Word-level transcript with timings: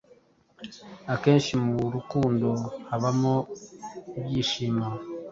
Akenshi 1.13 1.53
mu 1.65 1.75
rukundo 1.95 2.47
habamo 2.89 3.35
ibyishimo 4.19 4.85